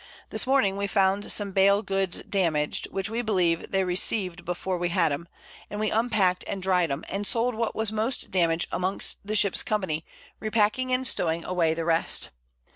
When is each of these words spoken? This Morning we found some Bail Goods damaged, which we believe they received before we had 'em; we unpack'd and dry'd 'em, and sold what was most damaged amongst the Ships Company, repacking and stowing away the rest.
This 0.31 0.47
Morning 0.47 0.77
we 0.77 0.87
found 0.87 1.31
some 1.31 1.51
Bail 1.51 1.83
Goods 1.83 2.23
damaged, 2.23 2.87
which 2.89 3.07
we 3.11 3.21
believe 3.21 3.69
they 3.69 3.83
received 3.83 4.45
before 4.45 4.75
we 4.79 4.89
had 4.89 5.11
'em; 5.11 5.27
we 5.69 5.91
unpack'd 5.91 6.43
and 6.45 6.59
dry'd 6.59 6.89
'em, 6.89 7.03
and 7.07 7.27
sold 7.27 7.53
what 7.53 7.75
was 7.75 7.91
most 7.91 8.31
damaged 8.31 8.67
amongst 8.71 9.19
the 9.23 9.35
Ships 9.35 9.61
Company, 9.61 10.03
repacking 10.39 10.91
and 10.91 11.05
stowing 11.05 11.45
away 11.45 11.75
the 11.75 11.85
rest. 11.85 12.31